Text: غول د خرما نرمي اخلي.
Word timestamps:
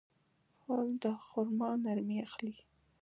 غول 0.61 0.89
د 1.03 1.05
خرما 1.27 1.69
نرمي 1.83 2.17
اخلي. 2.27 2.55